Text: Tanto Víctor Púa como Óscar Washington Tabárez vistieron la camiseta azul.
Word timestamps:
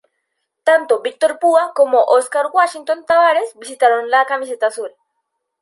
Tanto 0.67 1.03
Víctor 1.05 1.37
Púa 1.37 1.63
como 1.75 1.99
Óscar 2.01 2.47
Washington 2.51 3.05
Tabárez 3.05 3.49
vistieron 3.59 4.09
la 4.09 4.25
camiseta 4.25 4.65
azul. 4.65 4.95